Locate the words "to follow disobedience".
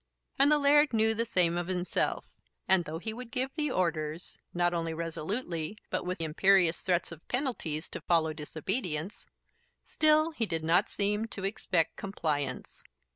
7.89-9.27